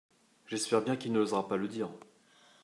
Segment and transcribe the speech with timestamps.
[0.47, 1.91] J’espère bien qu’il n’osera pas le dire.